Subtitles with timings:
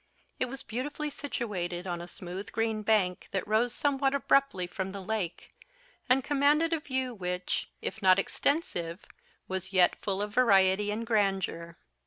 [0.39, 4.99] It was beautifully situated on a smooth green bank, that rose somewhat abruptly from the
[4.99, 5.53] lake,
[6.09, 9.05] and commanded a view, which, if not extensive,
[9.47, 11.77] was yet full of variety and grandeur.